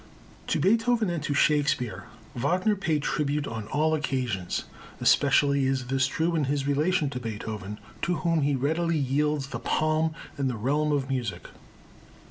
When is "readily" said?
8.55-8.97